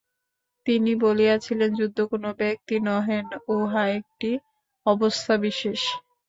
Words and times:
তিনি 0.65 0.91
বলিয়াছিলেন 1.03 1.71
বুদ্ধ 1.79 1.97
কোন 2.11 2.23
ব্যক্তি 2.39 2.75
নহেন, 2.87 3.25
উহা 3.53 3.83
একটি 3.97 4.29
অবস্থাবিশেষ। 4.85 5.81